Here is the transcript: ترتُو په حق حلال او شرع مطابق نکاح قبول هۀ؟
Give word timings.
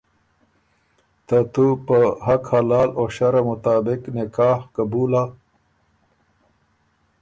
ترتُو 1.27 1.67
په 1.87 1.97
حق 2.25 2.43
حلال 2.53 2.89
او 2.99 3.05
شرع 3.15 3.41
مطابق 3.49 3.99
نکاح 4.17 4.59
قبول 4.75 5.11
هۀ؟ 5.19 5.23